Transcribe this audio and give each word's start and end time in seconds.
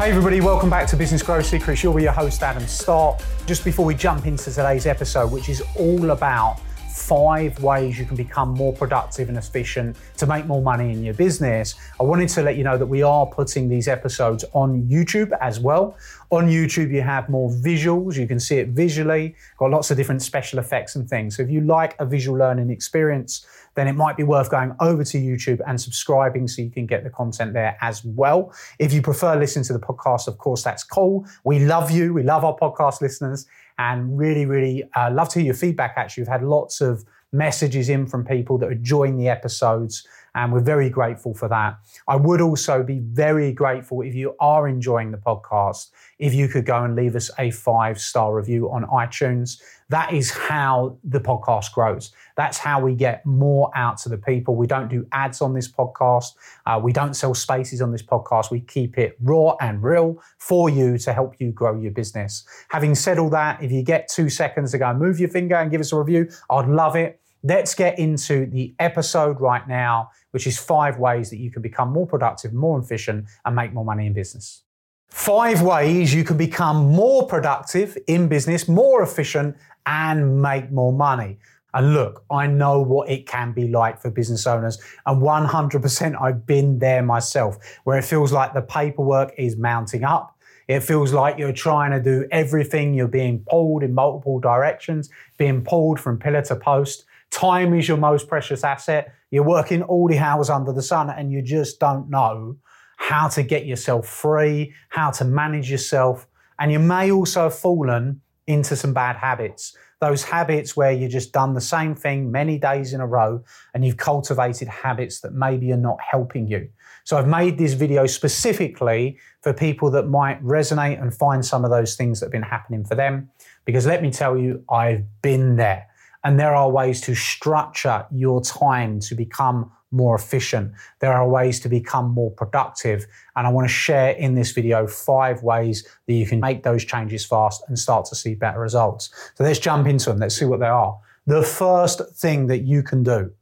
Hey 0.00 0.08
everybody, 0.08 0.40
welcome 0.40 0.70
back 0.70 0.88
to 0.88 0.96
Business 0.96 1.22
Growth 1.22 1.44
Secrets. 1.44 1.82
You'll 1.82 1.92
be 1.92 2.04
your 2.04 2.12
host 2.12 2.42
Adam 2.42 2.66
Stott. 2.66 3.22
Just 3.44 3.66
before 3.66 3.84
we 3.84 3.94
jump 3.94 4.26
into 4.26 4.44
today's 4.44 4.86
episode, 4.86 5.30
which 5.30 5.50
is 5.50 5.62
all 5.76 6.12
about 6.12 6.58
five 6.88 7.62
ways 7.62 7.98
you 7.98 8.06
can 8.06 8.16
become 8.16 8.48
more 8.48 8.72
productive 8.72 9.28
and 9.28 9.36
efficient 9.36 9.98
to 10.16 10.26
make 10.26 10.46
more 10.46 10.62
money 10.62 10.90
in 10.90 11.04
your 11.04 11.12
business. 11.12 11.74
I 12.00 12.04
wanted 12.04 12.30
to 12.30 12.42
let 12.42 12.56
you 12.56 12.64
know 12.64 12.78
that 12.78 12.86
we 12.86 13.02
are 13.02 13.26
putting 13.26 13.68
these 13.68 13.88
episodes 13.88 14.42
on 14.54 14.84
YouTube 14.84 15.36
as 15.38 15.60
well. 15.60 15.98
On 16.32 16.48
YouTube, 16.48 16.92
you 16.92 17.02
have 17.02 17.28
more 17.28 17.50
visuals, 17.50 18.16
you 18.16 18.26
can 18.28 18.38
see 18.38 18.58
it 18.58 18.68
visually, 18.68 19.34
got 19.58 19.72
lots 19.72 19.90
of 19.90 19.96
different 19.96 20.22
special 20.22 20.60
effects 20.60 20.94
and 20.94 21.08
things. 21.08 21.36
So 21.36 21.42
if 21.42 21.50
you 21.50 21.60
like 21.60 21.96
a 21.98 22.06
visual 22.06 22.38
learning 22.38 22.70
experience, 22.70 23.44
then 23.74 23.88
it 23.88 23.94
might 23.94 24.16
be 24.16 24.22
worth 24.22 24.48
going 24.48 24.72
over 24.78 25.02
to 25.02 25.18
YouTube 25.18 25.60
and 25.66 25.80
subscribing 25.80 26.46
so 26.46 26.62
you 26.62 26.70
can 26.70 26.86
get 26.86 27.02
the 27.02 27.10
content 27.10 27.52
there 27.52 27.76
as 27.80 28.04
well. 28.04 28.54
If 28.78 28.92
you 28.92 29.02
prefer 29.02 29.34
listening 29.34 29.64
to 29.66 29.72
the 29.72 29.80
podcast, 29.80 30.28
of 30.28 30.38
course, 30.38 30.62
that's 30.62 30.84
cool. 30.84 31.26
We 31.42 31.58
love 31.58 31.90
you. 31.90 32.14
We 32.14 32.22
love 32.22 32.44
our 32.44 32.56
podcast 32.56 33.00
listeners 33.00 33.46
and 33.78 34.16
really, 34.16 34.46
really 34.46 34.84
uh, 34.94 35.10
love 35.10 35.30
to 35.30 35.40
hear 35.40 35.46
your 35.46 35.54
feedback. 35.54 35.94
Actually, 35.96 36.22
we've 36.22 36.28
had 36.28 36.44
lots 36.44 36.80
of 36.80 37.04
messages 37.32 37.88
in 37.88 38.06
from 38.06 38.24
people 38.24 38.58
that 38.58 38.66
are 38.66 38.72
enjoying 38.72 39.16
the 39.16 39.28
episodes, 39.28 40.06
and 40.34 40.52
we're 40.52 40.60
very 40.60 40.90
grateful 40.90 41.34
for 41.34 41.48
that. 41.48 41.78
I 42.08 42.16
would 42.16 42.40
also 42.40 42.82
be 42.82 43.00
very 43.00 43.52
grateful 43.52 44.02
if 44.02 44.14
you 44.14 44.34
are 44.40 44.68
enjoying 44.68 45.10
the 45.10 45.18
podcast, 45.18 45.90
if 46.18 46.34
you 46.34 46.48
could 46.48 46.66
go 46.66 46.84
and 46.84 46.96
leave 46.96 47.16
us 47.16 47.30
a 47.38 47.50
five 47.50 48.00
star 48.00 48.34
review 48.34 48.70
on 48.70 48.84
iTunes. 48.84 49.60
That 49.88 50.12
is 50.12 50.30
how 50.30 50.98
the 51.02 51.18
podcast 51.18 51.72
grows. 51.72 52.12
That's 52.36 52.58
how 52.58 52.80
we 52.80 52.94
get 52.94 53.26
more 53.26 53.72
out 53.74 53.98
to 53.98 54.08
the 54.08 54.18
people. 54.18 54.54
We 54.54 54.68
don't 54.68 54.88
do 54.88 55.04
ads 55.10 55.42
on 55.42 55.52
this 55.52 55.68
podcast. 55.70 56.34
Uh, 56.64 56.80
we 56.80 56.92
don't 56.92 57.14
sell 57.14 57.34
spaces 57.34 57.82
on 57.82 57.90
this 57.90 58.02
podcast. 58.02 58.52
We 58.52 58.60
keep 58.60 58.98
it 58.98 59.16
raw 59.20 59.56
and 59.60 59.82
real 59.82 60.22
for 60.38 60.70
you 60.70 60.96
to 60.98 61.12
help 61.12 61.40
you 61.40 61.50
grow 61.50 61.76
your 61.78 61.90
business. 61.90 62.44
Having 62.68 62.94
said 62.94 63.18
all 63.18 63.30
that, 63.30 63.62
if 63.62 63.72
you 63.72 63.82
get 63.82 64.08
two 64.08 64.30
seconds 64.30 64.70
to 64.70 64.78
go 64.78 64.94
move 64.94 65.18
your 65.18 65.28
finger 65.28 65.56
and 65.56 65.72
give 65.72 65.80
us 65.80 65.92
a 65.92 65.98
review, 65.98 66.30
I'd 66.48 66.68
love 66.68 66.94
it. 66.94 67.19
Let's 67.42 67.74
get 67.74 67.98
into 67.98 68.46
the 68.46 68.74
episode 68.78 69.40
right 69.40 69.66
now, 69.66 70.10
which 70.32 70.46
is 70.46 70.58
five 70.58 70.98
ways 70.98 71.30
that 71.30 71.38
you 71.38 71.50
can 71.50 71.62
become 71.62 71.90
more 71.90 72.06
productive, 72.06 72.52
more 72.52 72.78
efficient, 72.78 73.26
and 73.44 73.56
make 73.56 73.72
more 73.72 73.84
money 73.84 74.06
in 74.06 74.12
business. 74.12 74.62
Five 75.08 75.62
ways 75.62 76.14
you 76.14 76.22
can 76.22 76.36
become 76.36 76.92
more 76.92 77.26
productive 77.26 77.98
in 78.06 78.28
business, 78.28 78.68
more 78.68 79.02
efficient, 79.02 79.56
and 79.86 80.40
make 80.40 80.70
more 80.70 80.92
money. 80.92 81.38
And 81.72 81.94
look, 81.94 82.24
I 82.30 82.46
know 82.46 82.80
what 82.80 83.08
it 83.08 83.26
can 83.26 83.52
be 83.52 83.68
like 83.68 84.00
for 84.00 84.10
business 84.10 84.46
owners. 84.46 84.78
And 85.06 85.22
100% 85.22 86.20
I've 86.20 86.46
been 86.46 86.78
there 86.78 87.02
myself, 87.02 87.58
where 87.84 87.98
it 87.98 88.04
feels 88.04 88.32
like 88.32 88.54
the 88.54 88.62
paperwork 88.62 89.32
is 89.38 89.56
mounting 89.56 90.04
up. 90.04 90.36
It 90.68 90.80
feels 90.80 91.12
like 91.12 91.38
you're 91.38 91.52
trying 91.52 91.90
to 91.90 92.00
do 92.00 92.28
everything. 92.30 92.94
You're 92.94 93.08
being 93.08 93.44
pulled 93.48 93.82
in 93.82 93.92
multiple 93.94 94.38
directions, 94.38 95.10
being 95.36 95.64
pulled 95.64 95.98
from 95.98 96.18
pillar 96.18 96.42
to 96.42 96.56
post. 96.56 97.04
Time 97.30 97.74
is 97.74 97.88
your 97.88 97.96
most 97.96 98.28
precious 98.28 98.64
asset. 98.64 99.14
You're 99.30 99.44
working 99.44 99.82
all 99.82 100.08
the 100.08 100.18
hours 100.18 100.50
under 100.50 100.72
the 100.72 100.82
sun 100.82 101.10
and 101.10 101.30
you 101.32 101.42
just 101.42 101.78
don't 101.78 102.10
know 102.10 102.56
how 102.96 103.28
to 103.28 103.42
get 103.42 103.66
yourself 103.66 104.06
free, 104.06 104.74
how 104.90 105.10
to 105.12 105.24
manage 105.24 105.70
yourself. 105.70 106.26
And 106.58 106.70
you 106.70 106.78
may 106.78 107.10
also 107.10 107.44
have 107.44 107.54
fallen 107.54 108.20
into 108.46 108.76
some 108.76 108.92
bad 108.92 109.16
habits. 109.16 109.76
Those 110.00 110.24
habits 110.24 110.76
where 110.76 110.92
you've 110.92 111.12
just 111.12 111.32
done 111.32 111.54
the 111.54 111.60
same 111.60 111.94
thing 111.94 112.32
many 112.32 112.58
days 112.58 112.92
in 112.92 113.00
a 113.00 113.06
row 113.06 113.44
and 113.74 113.84
you've 113.84 113.96
cultivated 113.96 114.66
habits 114.66 115.20
that 115.20 115.34
maybe 115.34 115.72
are 115.72 115.76
not 115.76 115.98
helping 116.00 116.48
you. 116.48 116.68
So 117.04 117.16
I've 117.16 117.28
made 117.28 117.58
this 117.58 117.74
video 117.74 118.06
specifically 118.06 119.18
for 119.42 119.52
people 119.52 119.90
that 119.92 120.08
might 120.08 120.42
resonate 120.42 121.00
and 121.00 121.14
find 121.14 121.44
some 121.44 121.64
of 121.64 121.70
those 121.70 121.96
things 121.96 122.20
that 122.20 122.26
have 122.26 122.32
been 122.32 122.42
happening 122.42 122.84
for 122.84 122.94
them. 122.94 123.30
Because 123.64 123.86
let 123.86 124.02
me 124.02 124.10
tell 124.10 124.36
you, 124.36 124.64
I've 124.70 125.04
been 125.22 125.56
there. 125.56 125.86
And 126.24 126.38
there 126.38 126.54
are 126.54 126.70
ways 126.70 127.00
to 127.02 127.14
structure 127.14 128.06
your 128.10 128.42
time 128.42 129.00
to 129.00 129.14
become 129.14 129.70
more 129.90 130.14
efficient. 130.14 130.72
There 131.00 131.12
are 131.12 131.28
ways 131.28 131.60
to 131.60 131.68
become 131.68 132.10
more 132.10 132.30
productive. 132.30 133.06
And 133.36 133.46
I 133.46 133.50
want 133.50 133.66
to 133.68 133.72
share 133.72 134.12
in 134.12 134.34
this 134.34 134.52
video 134.52 134.86
five 134.86 135.42
ways 135.42 135.86
that 136.06 136.12
you 136.12 136.26
can 136.26 136.40
make 136.40 136.62
those 136.62 136.84
changes 136.84 137.24
fast 137.24 137.64
and 137.68 137.78
start 137.78 138.04
to 138.06 138.14
see 138.14 138.34
better 138.34 138.60
results. 138.60 139.10
So 139.34 139.44
let's 139.44 139.58
jump 139.58 139.86
into 139.86 140.10
them. 140.10 140.18
Let's 140.18 140.36
see 140.36 140.44
what 140.44 140.60
they 140.60 140.66
are. 140.66 140.98
The 141.26 141.42
first 141.42 142.00
thing 142.16 142.46
that 142.46 142.60
you 142.60 142.82
can 142.82 143.02
do 143.02 143.32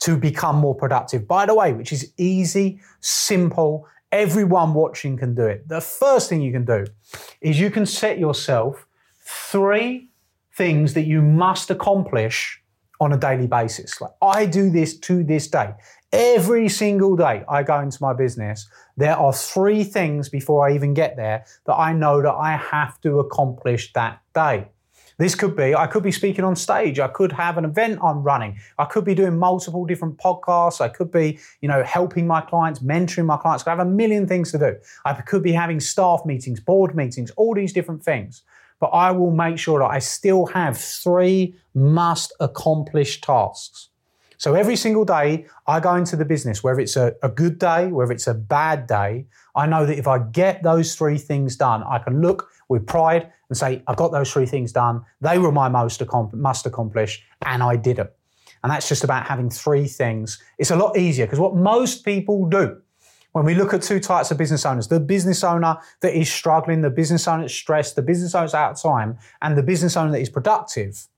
to 0.00 0.16
become 0.16 0.56
more 0.56 0.74
productive, 0.74 1.26
by 1.26 1.46
the 1.46 1.54
way, 1.54 1.72
which 1.72 1.92
is 1.92 2.12
easy, 2.16 2.80
simple, 3.00 3.86
everyone 4.12 4.74
watching 4.74 5.16
can 5.16 5.34
do 5.34 5.46
it. 5.46 5.68
The 5.68 5.80
first 5.80 6.28
thing 6.28 6.40
you 6.40 6.52
can 6.52 6.64
do 6.64 6.86
is 7.40 7.58
you 7.58 7.70
can 7.70 7.86
set 7.86 8.18
yourself 8.18 8.86
three 9.20 10.10
things 10.56 10.94
that 10.94 11.04
you 11.04 11.22
must 11.22 11.70
accomplish 11.70 12.60
on 13.00 13.12
a 13.12 13.16
daily 13.16 13.46
basis. 13.46 14.00
Like 14.00 14.12
I 14.22 14.46
do 14.46 14.70
this 14.70 14.96
to 15.00 15.24
this 15.24 15.48
day. 15.48 15.72
Every 16.12 16.68
single 16.68 17.16
day 17.16 17.42
I 17.48 17.62
go 17.64 17.80
into 17.80 17.98
my 18.00 18.12
business, 18.12 18.68
there 18.96 19.16
are 19.16 19.32
three 19.32 19.82
things 19.82 20.28
before 20.28 20.68
I 20.68 20.74
even 20.74 20.94
get 20.94 21.16
there 21.16 21.44
that 21.66 21.74
I 21.74 21.92
know 21.92 22.22
that 22.22 22.34
I 22.34 22.56
have 22.56 23.00
to 23.00 23.18
accomplish 23.18 23.92
that 23.94 24.22
day. 24.32 24.68
This 25.16 25.36
could 25.36 25.56
be, 25.56 25.74
I 25.74 25.86
could 25.86 26.02
be 26.02 26.10
speaking 26.10 26.44
on 26.44 26.56
stage. 26.56 26.98
I 26.98 27.06
could 27.06 27.30
have 27.32 27.56
an 27.56 27.64
event 27.64 28.00
I'm 28.02 28.22
running. 28.22 28.58
I 28.78 28.84
could 28.84 29.04
be 29.04 29.14
doing 29.14 29.38
multiple 29.38 29.84
different 29.86 30.18
podcasts. 30.18 30.80
I 30.80 30.88
could 30.88 31.12
be, 31.12 31.38
you 31.60 31.68
know, 31.68 31.84
helping 31.84 32.26
my 32.26 32.40
clients, 32.40 32.80
mentoring 32.80 33.26
my 33.26 33.36
clients. 33.36 33.64
I 33.66 33.70
have 33.70 33.78
a 33.78 33.84
million 33.84 34.26
things 34.26 34.50
to 34.52 34.58
do. 34.58 34.76
I 35.04 35.14
could 35.14 35.44
be 35.44 35.52
having 35.52 35.78
staff 35.78 36.22
meetings, 36.24 36.58
board 36.58 36.96
meetings, 36.96 37.30
all 37.32 37.54
these 37.54 37.72
different 37.72 38.02
things 38.02 38.42
but 38.84 38.90
I 38.90 39.12
will 39.12 39.30
make 39.30 39.58
sure 39.58 39.78
that 39.78 39.86
I 39.86 39.98
still 39.98 40.44
have 40.44 40.76
three 40.76 41.54
must 41.72 42.34
accomplish 42.38 43.22
tasks. 43.22 43.88
So 44.36 44.52
every 44.52 44.76
single 44.76 45.06
day 45.06 45.46
I 45.66 45.80
go 45.80 45.94
into 45.94 46.16
the 46.16 46.26
business, 46.26 46.62
whether 46.62 46.80
it's 46.80 46.94
a, 46.94 47.14
a, 47.22 47.30
good 47.30 47.58
day, 47.58 47.86
whether 47.86 48.12
it's 48.12 48.26
a 48.26 48.34
bad 48.34 48.86
day, 48.86 49.24
I 49.56 49.64
know 49.64 49.86
that 49.86 49.96
if 49.96 50.06
I 50.06 50.18
get 50.18 50.62
those 50.62 50.94
three 50.94 51.16
things 51.16 51.56
done, 51.56 51.82
I 51.82 51.98
can 51.98 52.20
look 52.20 52.50
with 52.68 52.86
pride 52.86 53.32
and 53.48 53.56
say, 53.56 53.82
I 53.86 53.94
got 53.94 54.12
those 54.12 54.30
three 54.30 54.44
things 54.44 54.70
done. 54.70 55.00
They 55.22 55.38
were 55.38 55.50
my 55.50 55.70
most 55.70 56.02
must 56.34 56.66
accomplish, 56.66 57.24
and 57.46 57.62
I 57.62 57.76
did 57.76 57.96
them. 57.96 58.08
And 58.62 58.70
that's 58.70 58.86
just 58.86 59.02
about 59.02 59.26
having 59.26 59.48
three 59.48 59.86
things. 59.86 60.42
It's 60.58 60.70
a 60.70 60.76
lot 60.76 60.98
easier 60.98 61.24
because 61.24 61.40
what 61.40 61.56
most 61.56 62.04
people 62.04 62.44
do 62.50 62.82
when 63.34 63.44
we 63.44 63.54
look 63.56 63.74
at 63.74 63.82
two 63.82 63.98
types 63.98 64.30
of 64.30 64.38
business 64.38 64.64
owners, 64.64 64.86
the 64.86 65.00
business 65.00 65.42
owner 65.42 65.76
that 66.02 66.16
is 66.16 66.32
struggling, 66.32 66.82
the 66.82 66.88
business 66.88 67.26
owner 67.26 67.42
that's 67.42 67.52
stressed, 67.52 67.96
the 67.96 68.02
business 68.02 68.32
owner 68.32 68.48
out 68.54 68.70
of 68.70 68.80
time, 68.80 69.18
and 69.42 69.58
the 69.58 69.62
business 69.62 69.96
owner 69.96 70.12
that 70.12 70.20
is 70.20 70.30
productive, 70.30 71.08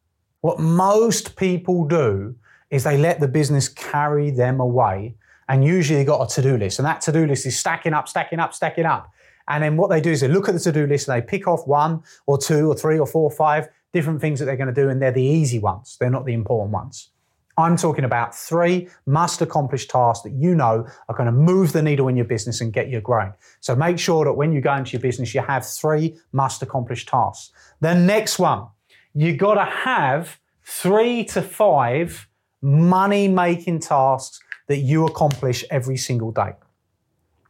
what 0.40 0.58
most 0.58 1.36
people 1.36 1.84
do 1.84 2.34
is 2.70 2.84
they 2.84 2.96
let 2.96 3.20
the 3.20 3.28
business 3.28 3.68
carry 3.68 4.30
them 4.30 4.60
away. 4.60 5.14
And 5.50 5.62
usually 5.62 5.98
they've 5.98 6.06
got 6.06 6.24
a 6.24 6.34
to-do 6.34 6.56
list. 6.56 6.78
And 6.78 6.86
that 6.86 7.02
to-do 7.02 7.26
list 7.26 7.44
is 7.44 7.58
stacking 7.58 7.92
up, 7.92 8.08
stacking 8.08 8.40
up, 8.40 8.54
stacking 8.54 8.86
up. 8.86 9.12
And 9.46 9.62
then 9.62 9.76
what 9.76 9.90
they 9.90 10.00
do 10.00 10.10
is 10.10 10.22
they 10.22 10.28
look 10.28 10.48
at 10.48 10.54
the 10.54 10.60
to-do 10.60 10.86
list 10.86 11.08
and 11.08 11.20
they 11.20 11.26
pick 11.26 11.46
off 11.46 11.66
one 11.66 12.02
or 12.26 12.38
two 12.38 12.70
or 12.70 12.74
three 12.74 12.98
or 12.98 13.06
four 13.06 13.24
or 13.24 13.30
five 13.30 13.68
different 13.92 14.22
things 14.22 14.38
that 14.38 14.46
they're 14.46 14.56
going 14.56 14.74
to 14.74 14.82
do, 14.82 14.88
and 14.88 15.02
they're 15.02 15.12
the 15.12 15.22
easy 15.22 15.58
ones. 15.58 15.98
They're 16.00 16.08
not 16.08 16.24
the 16.24 16.32
important 16.32 16.72
ones. 16.72 17.10
I'm 17.58 17.76
talking 17.76 18.04
about 18.04 18.34
three 18.34 18.88
must 19.06 19.40
accomplish 19.40 19.88
tasks 19.88 20.22
that 20.24 20.32
you 20.32 20.54
know 20.54 20.86
are 21.08 21.14
going 21.14 21.26
to 21.26 21.32
move 21.32 21.72
the 21.72 21.82
needle 21.82 22.08
in 22.08 22.16
your 22.16 22.26
business 22.26 22.60
and 22.60 22.72
get 22.72 22.88
you 22.88 23.00
growing. 23.00 23.32
So 23.60 23.74
make 23.74 23.98
sure 23.98 24.24
that 24.24 24.34
when 24.34 24.52
you 24.52 24.60
go 24.60 24.74
into 24.74 24.92
your 24.92 25.00
business, 25.00 25.34
you 25.34 25.40
have 25.40 25.66
three 25.66 26.18
must 26.32 26.62
accomplish 26.62 27.06
tasks. 27.06 27.52
The 27.80 27.94
next 27.94 28.38
one, 28.38 28.66
you 29.14 29.36
got 29.36 29.54
to 29.54 29.64
have 29.64 30.38
three 30.62 31.24
to 31.24 31.40
five 31.40 32.28
money 32.60 33.28
making 33.28 33.80
tasks 33.80 34.40
that 34.66 34.78
you 34.78 35.06
accomplish 35.06 35.64
every 35.70 35.96
single 35.96 36.32
day. 36.32 36.52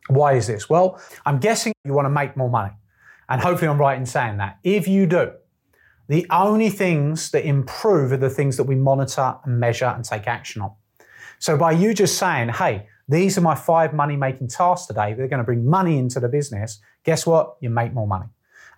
Why 0.08 0.34
is 0.34 0.46
this? 0.46 0.70
Well, 0.70 1.00
I'm 1.24 1.38
guessing 1.38 1.72
you 1.84 1.92
want 1.92 2.06
to 2.06 2.10
make 2.10 2.36
more 2.36 2.50
money. 2.50 2.72
And 3.28 3.40
hopefully, 3.40 3.68
I'm 3.68 3.78
right 3.78 3.98
in 3.98 4.06
saying 4.06 4.36
that. 4.36 4.58
If 4.62 4.86
you 4.86 5.06
do, 5.06 5.32
the 6.08 6.26
only 6.30 6.70
things 6.70 7.30
that 7.30 7.44
improve 7.44 8.12
are 8.12 8.16
the 8.16 8.30
things 8.30 8.56
that 8.56 8.64
we 8.64 8.74
monitor 8.74 9.36
and 9.44 9.58
measure 9.58 9.86
and 9.86 10.04
take 10.04 10.26
action 10.26 10.62
on. 10.62 10.72
So, 11.38 11.56
by 11.56 11.72
you 11.72 11.94
just 11.94 12.16
saying, 12.18 12.50
hey, 12.50 12.86
these 13.08 13.36
are 13.38 13.40
my 13.40 13.54
five 13.54 13.92
money 13.92 14.16
making 14.16 14.48
tasks 14.48 14.86
today, 14.86 15.14
they're 15.14 15.28
going 15.28 15.38
to 15.38 15.44
bring 15.44 15.64
money 15.64 15.98
into 15.98 16.18
the 16.20 16.28
business, 16.28 16.80
guess 17.04 17.26
what? 17.26 17.56
You 17.60 17.70
make 17.70 17.92
more 17.92 18.06
money. 18.06 18.26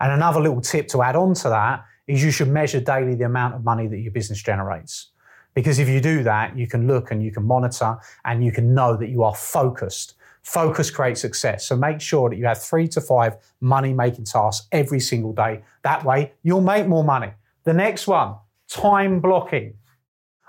And 0.01 0.13
another 0.13 0.41
little 0.41 0.61
tip 0.61 0.89
to 0.89 1.03
add 1.03 1.17
on 1.17 1.35
to 1.35 1.49
that 1.49 1.85
is 2.07 2.23
you 2.23 2.31
should 2.31 2.49
measure 2.49 2.81
daily 2.81 3.15
the 3.15 3.25
amount 3.25 3.55
of 3.55 3.65
money 3.65 3.87
that 3.87 3.99
your 3.99 4.13
business 4.13 4.43
generates. 4.43 5.11
Because 5.55 5.79
if 5.79 5.89
you 5.89 6.01
do 6.01 6.23
that, 6.23 6.57
you 6.57 6.67
can 6.67 6.87
look 6.87 7.11
and 7.11 7.23
you 7.23 7.33
can 7.33 7.45
monitor 7.45 7.99
and 8.25 8.45
you 8.45 8.53
can 8.53 8.75
know 8.75 8.97
that 8.97 9.09
you 9.09 9.23
are 9.23 9.35
focused. 9.35 10.15
Focus 10.43 10.91
creates 10.91 11.21
success. 11.21 11.67
So 11.67 11.77
make 11.77 12.01
sure 12.01 12.31
that 12.31 12.37
you 12.37 12.47
have 12.47 12.63
three 12.63 12.89
to 12.89 13.01
five 13.01 13.37
money 13.61 13.93
making 13.93 14.25
tasks 14.25 14.67
every 14.73 15.01
single 15.01 15.33
day. 15.33 15.63
That 15.83 16.05
way, 16.05 16.33
you'll 16.43 16.61
make 16.61 16.87
more 16.87 17.05
money. 17.05 17.33
The 17.65 17.75
next 17.75 18.07
one, 18.07 18.37
time 18.69 19.21
blocking. 19.21 19.75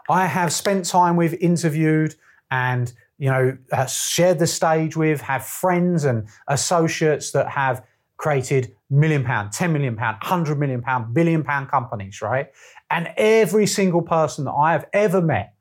I 0.09 0.25
have 0.25 0.51
spent 0.51 0.85
time 0.85 1.15
with, 1.15 1.33
interviewed, 1.35 2.15
and 2.49 2.91
you 3.17 3.29
know, 3.29 3.57
uh, 3.71 3.85
shared 3.85 4.39
the 4.39 4.47
stage 4.47 4.95
with, 4.95 5.21
have 5.21 5.45
friends 5.45 6.05
and 6.05 6.27
associates 6.47 7.31
that 7.31 7.49
have 7.49 7.85
created 8.17 8.75
million 8.89 9.23
pound, 9.23 9.51
10 9.51 9.71
million 9.71 9.95
pound, 9.95 10.17
100 10.21 10.57
million 10.57 10.81
pound, 10.81 11.13
billion 11.13 11.43
pound 11.43 11.69
companies, 11.69 12.21
right? 12.21 12.51
And 12.89 13.11
every 13.17 13.67
single 13.67 14.01
person 14.01 14.45
that 14.45 14.51
I 14.51 14.71
have 14.71 14.85
ever 14.93 15.21
met 15.21 15.53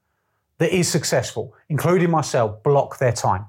that 0.58 0.74
is 0.74 0.88
successful, 0.88 1.54
including 1.68 2.10
myself, 2.10 2.62
block 2.62 2.98
their 2.98 3.12
time. 3.12 3.46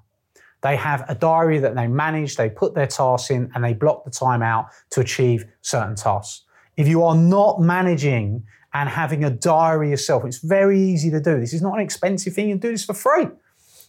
They 0.61 0.75
have 0.75 1.05
a 1.07 1.15
diary 1.15 1.59
that 1.59 1.75
they 1.75 1.87
manage, 1.87 2.35
they 2.35 2.49
put 2.49 2.75
their 2.75 2.87
tasks 2.87 3.29
in, 3.29 3.49
and 3.55 3.63
they 3.63 3.73
block 3.73 4.03
the 4.03 4.11
time 4.11 4.41
out 4.41 4.67
to 4.91 4.99
achieve 4.99 5.45
certain 5.61 5.95
tasks. 5.95 6.43
If 6.75 6.87
you 6.87 7.03
are 7.03 7.15
not 7.15 7.61
managing 7.61 8.43
and 8.73 8.89
having 8.89 9.23
a 9.23 9.29
diary 9.29 9.89
yourself, 9.89 10.25
it's 10.25 10.39
very 10.39 10.79
easy 10.79 11.09
to 11.11 11.19
do. 11.19 11.39
This 11.39 11.53
is 11.53 11.61
not 11.61 11.75
an 11.75 11.79
expensive 11.79 12.33
thing, 12.33 12.49
you 12.49 12.57
do 12.57 12.71
this 12.71 12.85
for 12.85 12.93
free. 12.93 13.27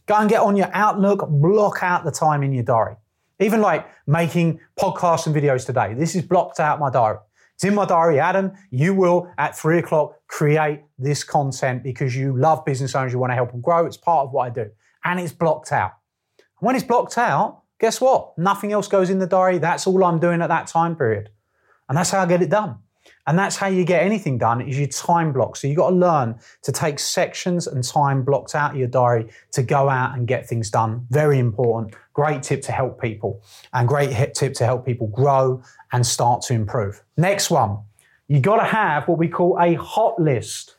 Go 0.06 0.14
and 0.16 0.28
get 0.28 0.40
on 0.40 0.56
your 0.56 0.70
Outlook, 0.72 1.28
block 1.28 1.82
out 1.82 2.04
the 2.04 2.10
time 2.10 2.42
in 2.42 2.52
your 2.52 2.64
diary. 2.64 2.96
Even 3.40 3.60
like 3.60 3.86
making 4.06 4.60
podcasts 4.78 5.26
and 5.26 5.34
videos 5.34 5.64
today. 5.64 5.94
This 5.94 6.14
is 6.14 6.22
blocked 6.22 6.60
out 6.60 6.78
my 6.78 6.90
diary. 6.90 7.18
It's 7.54 7.64
in 7.64 7.74
my 7.74 7.84
diary, 7.84 8.18
Adam. 8.18 8.52
You 8.70 8.94
will 8.94 9.30
at 9.38 9.56
three 9.56 9.78
o'clock 9.78 10.14
create 10.28 10.82
this 10.98 11.22
content 11.24 11.82
because 11.82 12.16
you 12.16 12.36
love 12.36 12.64
business 12.64 12.94
owners, 12.94 13.12
you 13.12 13.18
want 13.18 13.32
to 13.32 13.34
help 13.34 13.52
them 13.52 13.60
grow. 13.60 13.86
It's 13.86 13.96
part 13.96 14.26
of 14.26 14.32
what 14.32 14.46
I 14.46 14.50
do. 14.50 14.70
And 15.04 15.20
it's 15.20 15.32
blocked 15.32 15.70
out. 15.72 15.92
When 16.60 16.76
it's 16.76 16.84
blocked 16.84 17.18
out, 17.18 17.62
guess 17.78 18.00
what? 18.00 18.36
Nothing 18.38 18.72
else 18.72 18.86
goes 18.86 19.10
in 19.10 19.18
the 19.18 19.26
diary. 19.26 19.58
That's 19.58 19.86
all 19.86 20.04
I'm 20.04 20.20
doing 20.20 20.42
at 20.42 20.48
that 20.48 20.66
time 20.66 20.94
period. 20.94 21.30
And 21.88 21.98
that's 21.98 22.10
how 22.10 22.20
I 22.20 22.26
get 22.26 22.42
it 22.42 22.50
done. 22.50 22.76
And 23.26 23.38
that's 23.38 23.56
how 23.56 23.66
you 23.66 23.84
get 23.84 24.02
anything 24.02 24.38
done 24.38 24.60
is 24.60 24.78
you 24.78 24.86
time 24.86 25.32
block. 25.32 25.56
So 25.56 25.66
you've 25.68 25.76
got 25.76 25.90
to 25.90 25.96
learn 25.96 26.38
to 26.62 26.72
take 26.72 26.98
sections 26.98 27.66
and 27.66 27.82
time 27.82 28.22
blocked 28.24 28.54
out 28.54 28.72
of 28.72 28.76
your 28.76 28.88
diary 28.88 29.30
to 29.52 29.62
go 29.62 29.88
out 29.88 30.16
and 30.16 30.26
get 30.26 30.48
things 30.48 30.70
done. 30.70 31.06
Very 31.10 31.38
important. 31.38 31.94
Great 32.12 32.42
tip 32.42 32.62
to 32.62 32.72
help 32.72 33.00
people 33.00 33.42
and 33.72 33.88
great 33.88 34.34
tip 34.34 34.54
to 34.54 34.64
help 34.64 34.84
people 34.84 35.06
grow 35.08 35.62
and 35.92 36.06
start 36.06 36.42
to 36.42 36.54
improve. 36.54 37.02
Next 37.16 37.50
one, 37.50 37.78
you've 38.28 38.42
got 38.42 38.56
to 38.56 38.64
have 38.64 39.08
what 39.08 39.18
we 39.18 39.28
call 39.28 39.58
a 39.60 39.74
hot 39.74 40.20
list. 40.20 40.76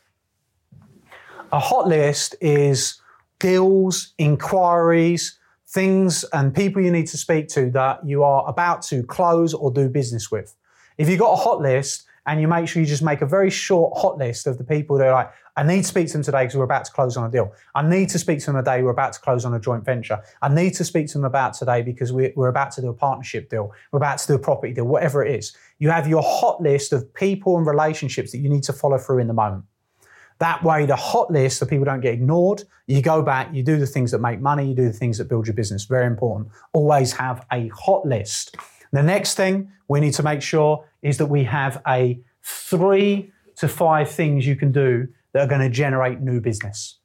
A 1.52 1.60
hot 1.60 1.88
list 1.88 2.36
is 2.42 3.02
deals, 3.40 4.14
inquiries, 4.18 5.38
things 5.72 6.26
and 6.34 6.54
people 6.54 6.82
you 6.82 6.92
need 6.92 7.08
to 7.08 7.18
speak 7.18 7.48
to 7.48 7.70
that 7.72 8.06
you 8.06 8.24
are 8.24 8.48
about 8.48 8.82
to 8.82 9.04
close 9.04 9.54
or 9.54 9.72
do 9.72 9.88
business 9.88 10.30
with. 10.30 10.56
If 10.98 11.10
you've 11.10 11.20
got 11.20 11.32
a 11.32 11.38
hot 11.38 11.62
list 11.62 12.06
and 12.28 12.40
you 12.40 12.48
make 12.48 12.68
sure 12.68 12.82
you 12.82 12.88
just 12.88 13.02
make 13.02 13.22
a 13.22 13.26
very 13.26 13.50
short 13.50 13.98
hot 13.98 14.18
list 14.18 14.46
of 14.48 14.58
the 14.58 14.64
people 14.64 14.98
that 14.98 15.08
are 15.08 15.14
like, 15.14 15.32
I 15.56 15.64
need 15.64 15.82
to 15.82 15.88
speak 15.88 16.08
to 16.08 16.14
them 16.14 16.24
today 16.24 16.44
because 16.44 16.56
we're 16.56 16.66
about 16.66 16.86
to 16.86 16.92
close 16.92 17.18
on 17.18 17.26
a 17.26 17.32
deal. 17.32 17.54
I 17.74 17.82
need 17.82 18.10
to 18.10 18.20
speak 18.20 18.40
to 18.40 18.48
them 18.48 18.56
today. 18.56 18.84
We're 18.84 18.92
about 18.92 19.14
to 19.14 19.20
close 19.22 19.44
on 19.44 19.54
a 19.54 19.60
joint 19.60 19.84
venture. 19.84 20.22
I 20.42 20.50
need 20.50 20.74
to 20.76 20.84
speak 20.84 21.08
to 21.08 21.14
them 21.14 21.26
about 21.26 21.54
today 21.56 21.82
because 21.82 22.14
we're 22.14 22.48
about 22.48 22.72
to 22.74 22.82
do 22.82 22.90
a 22.90 22.94
partnership 22.94 23.50
deal. 23.50 23.72
We're 23.92 23.98
about 23.98 24.18
to 24.20 24.28
do 24.28 24.36
a 24.36 24.40
property 24.40 24.74
deal, 24.74 24.86
whatever 24.86 25.26
it 25.26 25.36
is. 25.36 25.56
You 25.80 25.90
have 25.90 26.08
your 26.08 26.22
hot 26.22 26.62
list 26.62 26.94
of 26.94 27.14
people 27.14 27.58
and 27.58 27.66
relationships 27.66 28.32
that 28.34 28.38
you 28.40 28.50
need 28.50 28.64
to 28.64 28.74
follow 28.74 28.98
through 28.98 29.20
in 29.20 29.28
the 29.28 29.34
moment. 29.34 29.66
That 30.42 30.64
way, 30.64 30.88
the 30.88 30.96
hot 30.96 31.30
list, 31.30 31.60
so 31.60 31.68
people 31.68 31.86
don't 31.86 32.02
get 32.02 32.16
ignored. 32.16 32.64
You 32.88 33.04
go 33.04 33.22
back, 33.22 33.54
you 33.54 33.62
do 33.62 33.78
the 33.78 33.86
things 33.86 34.10
that 34.10 34.22
make 34.22 34.42
money, 34.42 34.70
you 34.70 34.74
do 34.74 34.86
the 34.86 34.92
things 34.92 35.20
that 35.20 35.30
build 35.30 35.46
your 35.46 35.54
business. 35.54 35.86
Very 35.86 36.08
important. 36.08 36.50
Always 36.74 37.14
have 37.14 37.46
a 37.52 37.68
hot 37.68 38.08
list. 38.08 38.56
The 38.92 39.04
next 39.04 39.36
thing 39.36 39.72
we 39.88 40.00
need 40.00 40.16
to 40.16 40.24
make 40.24 40.42
sure 40.42 40.84
is 41.04 41.20
that 41.20 41.28
we 41.28 41.44
have 41.44 41.84
a 41.88 42.20
three 42.42 43.32
to 43.58 43.68
five 43.68 44.10
things 44.10 44.48
you 44.48 44.56
can 44.56 44.72
do 44.72 45.08
that 45.34 45.44
are 45.44 45.48
going 45.48 45.62
to 45.62 45.70
generate 45.70 46.22
new 46.22 46.42
business. 46.42 46.98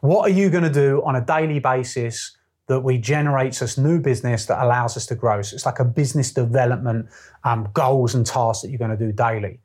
What 0.00 0.30
are 0.30 0.32
you 0.32 0.48
going 0.48 0.62
to 0.62 0.70
do 0.70 1.02
on 1.04 1.16
a 1.16 1.24
daily 1.24 1.58
basis 1.58 2.36
that 2.68 2.84
we 2.84 2.98
generates 2.98 3.62
us 3.62 3.76
new 3.76 3.98
business 3.98 4.46
that 4.46 4.64
allows 4.64 4.96
us 4.96 5.06
to 5.06 5.16
grow? 5.16 5.42
So 5.42 5.56
it's 5.56 5.66
like 5.66 5.80
a 5.80 5.84
business 5.84 6.32
development 6.32 7.08
um, 7.42 7.68
goals 7.72 8.14
and 8.14 8.24
tasks 8.24 8.62
that 8.62 8.70
you're 8.70 8.78
going 8.78 8.96
to 8.96 8.96
do 8.96 9.10
daily 9.10 9.58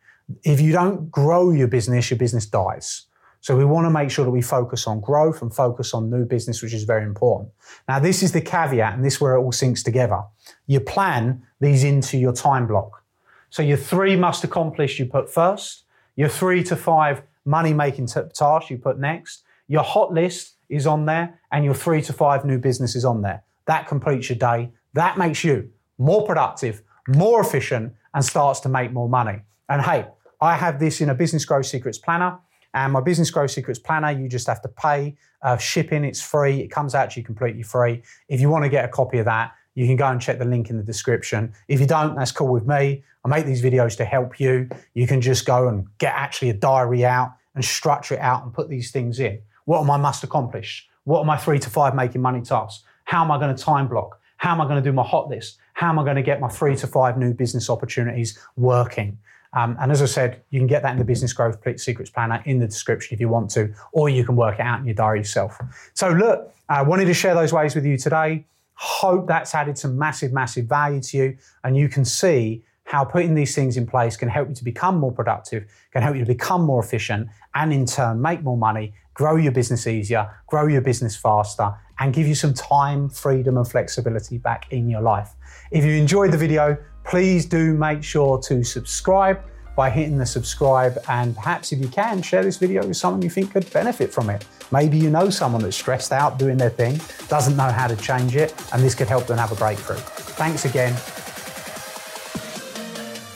if 0.43 0.61
you 0.61 0.71
don't 0.71 1.09
grow 1.11 1.51
your 1.51 1.67
business, 1.67 2.09
your 2.09 2.17
business 2.17 2.45
dies. 2.45 3.07
So 3.41 3.57
we 3.57 3.65
want 3.65 3.85
to 3.85 3.89
make 3.89 4.11
sure 4.11 4.23
that 4.23 4.31
we 4.31 4.43
focus 4.43 4.85
on 4.85 5.01
growth 5.01 5.41
and 5.41 5.53
focus 5.53 5.95
on 5.95 6.11
new 6.11 6.25
business, 6.25 6.61
which 6.61 6.73
is 6.73 6.83
very 6.83 7.03
important. 7.03 7.49
Now, 7.87 7.99
this 7.99 8.21
is 8.21 8.31
the 8.31 8.41
caveat, 8.41 8.93
and 8.93 9.03
this 9.03 9.15
is 9.15 9.21
where 9.21 9.33
it 9.33 9.39
all 9.39 9.51
syncs 9.51 9.83
together. 9.83 10.21
You 10.67 10.79
plan 10.79 11.41
these 11.59 11.83
into 11.83 12.17
your 12.17 12.33
time 12.33 12.67
block. 12.67 13.03
So 13.49 13.63
your 13.63 13.77
three 13.77 14.15
must 14.15 14.43
accomplish 14.43 14.99
you 14.99 15.07
put 15.07 15.29
first, 15.29 15.85
your 16.15 16.29
three 16.29 16.63
to 16.65 16.75
five 16.75 17.23
money 17.43 17.73
making 17.73 18.07
tasks 18.07 18.69
you 18.69 18.77
put 18.77 18.99
next, 18.99 19.43
your 19.67 19.83
hot 19.83 20.13
list 20.13 20.55
is 20.69 20.85
on 20.85 21.05
there, 21.05 21.39
and 21.51 21.65
your 21.65 21.73
three 21.73 22.01
to 22.03 22.13
five 22.13 22.45
new 22.45 22.59
business 22.59 22.95
is 22.95 23.03
on 23.03 23.23
there. 23.23 23.43
That 23.65 23.87
completes 23.87 24.29
your 24.29 24.37
day. 24.37 24.71
That 24.93 25.17
makes 25.17 25.43
you 25.43 25.71
more 25.97 26.25
productive, 26.25 26.83
more 27.07 27.41
efficient, 27.41 27.93
and 28.13 28.23
starts 28.23 28.59
to 28.61 28.69
make 28.69 28.91
more 28.91 29.09
money. 29.09 29.41
And 29.67 29.81
hey, 29.81 30.05
I 30.41 30.55
have 30.55 30.79
this 30.79 31.01
in 31.01 31.09
a 31.09 31.15
Business 31.15 31.45
Growth 31.45 31.67
Secrets 31.67 31.99
Planner. 31.99 32.39
And 32.73 32.93
my 32.93 33.01
Business 33.01 33.29
Growth 33.29 33.51
Secrets 33.51 33.79
Planner, 33.79 34.11
you 34.11 34.27
just 34.27 34.47
have 34.47 34.61
to 34.61 34.69
pay 34.69 35.15
uh, 35.41 35.57
shipping. 35.57 36.03
It's 36.03 36.21
free. 36.21 36.61
It 36.61 36.69
comes 36.69 36.95
out 36.95 37.11
to 37.11 37.19
you 37.19 37.25
completely 37.25 37.63
free. 37.63 38.01
If 38.27 38.41
you 38.41 38.49
want 38.49 38.63
to 38.63 38.69
get 38.69 38.85
a 38.85 38.87
copy 38.87 39.19
of 39.19 39.25
that, 39.25 39.51
you 39.75 39.85
can 39.85 39.97
go 39.97 40.07
and 40.07 40.19
check 40.19 40.39
the 40.39 40.45
link 40.45 40.69
in 40.69 40.77
the 40.77 40.83
description. 40.83 41.53
If 41.67 41.79
you 41.79 41.85
don't, 41.85 42.15
that's 42.15 42.31
cool 42.31 42.47
with 42.47 42.65
me. 42.65 43.03
I 43.23 43.27
make 43.27 43.45
these 43.45 43.61
videos 43.61 43.95
to 43.97 44.05
help 44.05 44.39
you. 44.39 44.69
You 44.93 45.05
can 45.05 45.21
just 45.21 45.45
go 45.45 45.67
and 45.67 45.85
get 45.97 46.13
actually 46.15 46.49
a 46.49 46.53
diary 46.53 47.05
out 47.05 47.33
and 47.55 47.63
structure 47.63 48.15
it 48.15 48.19
out 48.21 48.43
and 48.43 48.53
put 48.53 48.69
these 48.69 48.91
things 48.91 49.19
in. 49.19 49.41
What 49.65 49.81
am 49.81 49.91
I 49.91 49.97
must 49.97 50.23
accomplish? 50.23 50.89
What 51.03 51.19
are 51.19 51.25
my 51.25 51.37
three 51.37 51.59
to 51.59 51.69
five 51.69 51.93
making 51.93 52.21
money 52.21 52.41
tasks? 52.41 52.83
How 53.03 53.23
am 53.23 53.31
I 53.31 53.37
going 53.37 53.55
to 53.55 53.61
time 53.61 53.87
block? 53.87 54.19
How 54.37 54.53
am 54.53 54.61
I 54.61 54.65
going 54.65 54.81
to 54.81 54.89
do 54.89 54.93
my 54.93 55.03
hot 55.03 55.29
list? 55.29 55.57
How 55.73 55.89
am 55.89 55.99
I 55.99 56.03
going 56.03 56.15
to 56.15 56.23
get 56.23 56.39
my 56.39 56.47
three 56.47 56.75
to 56.77 56.87
five 56.87 57.17
new 57.17 57.33
business 57.33 57.69
opportunities 57.69 58.39
working? 58.55 59.17
Um, 59.53 59.75
and 59.81 59.91
as 59.91 60.01
I 60.01 60.05
said, 60.05 60.41
you 60.49 60.59
can 60.59 60.67
get 60.67 60.81
that 60.83 60.91
in 60.91 60.97
the 60.97 61.05
Business 61.05 61.33
Growth 61.33 61.57
Secrets 61.79 62.09
Planner 62.09 62.41
in 62.45 62.59
the 62.59 62.67
description 62.67 63.13
if 63.13 63.19
you 63.19 63.27
want 63.27 63.49
to, 63.51 63.73
or 63.91 64.09
you 64.09 64.23
can 64.23 64.35
work 64.35 64.59
it 64.59 64.61
out 64.61 64.79
in 64.79 64.85
your 64.85 64.95
diary 64.95 65.19
yourself. 65.19 65.59
So, 65.93 66.09
look, 66.09 66.53
I 66.69 66.81
wanted 66.81 67.05
to 67.05 67.13
share 67.13 67.35
those 67.35 67.51
ways 67.51 67.75
with 67.75 67.85
you 67.85 67.97
today. 67.97 68.45
Hope 68.75 69.27
that's 69.27 69.53
added 69.53 69.77
some 69.77 69.97
massive, 69.97 70.31
massive 70.31 70.65
value 70.65 71.01
to 71.01 71.17
you, 71.17 71.37
and 71.63 71.75
you 71.75 71.89
can 71.89 72.05
see 72.05 72.63
how 72.85 73.05
putting 73.05 73.35
these 73.35 73.53
things 73.53 73.77
in 73.77 73.85
place 73.85 74.17
can 74.17 74.27
help 74.27 74.49
you 74.49 74.55
to 74.55 74.63
become 74.63 74.97
more 74.97 75.11
productive, 75.11 75.65
can 75.91 76.01
help 76.01 76.15
you 76.15 76.21
to 76.21 76.27
become 76.27 76.61
more 76.61 76.83
efficient, 76.83 77.29
and 77.53 77.71
in 77.71 77.85
turn 77.85 78.21
make 78.21 78.41
more 78.41 78.57
money, 78.57 78.93
grow 79.13 79.35
your 79.35 79.51
business 79.51 79.85
easier, 79.85 80.29
grow 80.47 80.67
your 80.67 80.81
business 80.81 81.15
faster, 81.15 81.73
and 81.99 82.13
give 82.13 82.27
you 82.27 82.35
some 82.35 82.53
time, 82.53 83.07
freedom, 83.09 83.57
and 83.57 83.67
flexibility 83.67 84.37
back 84.37 84.71
in 84.71 84.89
your 84.89 85.01
life. 85.01 85.35
If 85.71 85.85
you 85.85 85.91
enjoyed 85.91 86.31
the 86.31 86.37
video, 86.37 86.77
please 87.03 87.45
do 87.45 87.73
make 87.73 88.03
sure 88.03 88.37
to 88.39 88.63
subscribe 88.63 89.41
by 89.75 89.89
hitting 89.89 90.17
the 90.17 90.25
subscribe 90.25 90.97
and 91.07 91.35
perhaps 91.35 91.71
if 91.71 91.79
you 91.79 91.87
can 91.87 92.21
share 92.21 92.43
this 92.43 92.57
video 92.57 92.85
with 92.85 92.97
someone 92.97 93.21
you 93.21 93.29
think 93.29 93.51
could 93.51 93.71
benefit 93.71 94.11
from 94.11 94.29
it. 94.29 94.45
Maybe 94.71 94.97
you 94.97 95.09
know 95.09 95.29
someone 95.29 95.61
that's 95.61 95.77
stressed 95.77 96.11
out 96.11 96.37
doing 96.37 96.57
their 96.57 96.69
thing, 96.69 96.99
doesn't 97.27 97.55
know 97.55 97.71
how 97.71 97.87
to 97.87 97.95
change 97.95 98.35
it, 98.35 98.53
and 98.73 98.81
this 98.81 98.95
could 98.95 99.07
help 99.07 99.27
them 99.27 99.37
have 99.37 99.51
a 99.51 99.55
breakthrough. 99.55 99.97
Thanks 99.97 100.65
again. 100.65 100.93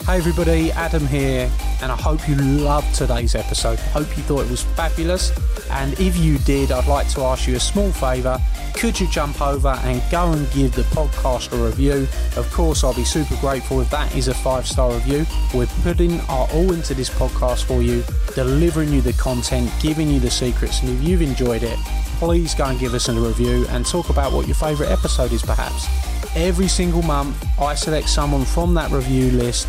Hey 0.06 0.18
everybody, 0.18 0.70
Adam 0.70 1.04
here, 1.04 1.50
and 1.82 1.90
I 1.90 1.96
hope 1.96 2.28
you 2.28 2.36
loved 2.36 2.94
today's 2.94 3.34
episode. 3.34 3.80
Hope 3.80 4.16
you 4.16 4.22
thought 4.22 4.44
it 4.44 4.50
was 4.50 4.62
fabulous. 4.62 5.32
And 5.70 5.98
if 5.98 6.16
you 6.16 6.38
did, 6.38 6.70
I'd 6.70 6.86
like 6.86 7.08
to 7.10 7.22
ask 7.22 7.48
you 7.48 7.56
a 7.56 7.60
small 7.60 7.90
favour. 7.90 8.38
Could 8.76 9.00
you 9.00 9.08
jump 9.08 9.40
over 9.40 9.68
and 9.84 10.02
go 10.10 10.32
and 10.32 10.50
give 10.52 10.72
the 10.72 10.82
podcast 10.82 11.50
a 11.52 11.64
review? 11.64 12.06
Of 12.36 12.50
course, 12.52 12.84
I'll 12.84 12.94
be 12.94 13.04
super 13.04 13.34
grateful 13.36 13.80
if 13.80 13.88
that 13.88 14.14
is 14.14 14.28
a 14.28 14.34
five 14.34 14.66
star 14.66 14.92
review. 14.92 15.24
We're 15.54 15.66
putting 15.82 16.20
our 16.22 16.46
all 16.52 16.72
into 16.74 16.92
this 16.92 17.08
podcast 17.08 17.64
for 17.64 17.80
you, 17.80 18.04
delivering 18.34 18.92
you 18.92 19.00
the 19.00 19.14
content, 19.14 19.72
giving 19.80 20.10
you 20.10 20.20
the 20.20 20.30
secrets, 20.30 20.82
and 20.82 20.90
if 20.90 21.02
you've 21.02 21.22
enjoyed 21.22 21.62
it, 21.62 21.78
please 22.18 22.54
go 22.54 22.66
and 22.66 22.78
give 22.78 22.92
us 22.92 23.08
a 23.08 23.14
review 23.14 23.66
and 23.70 23.86
talk 23.86 24.10
about 24.10 24.32
what 24.32 24.46
your 24.46 24.54
favourite 24.54 24.92
episode 24.92 25.32
is, 25.32 25.42
perhaps. 25.42 25.88
Every 26.36 26.68
single 26.68 27.02
month, 27.02 27.34
I 27.58 27.74
select 27.74 28.10
someone 28.10 28.44
from 28.44 28.74
that 28.74 28.90
review 28.90 29.30
list 29.30 29.68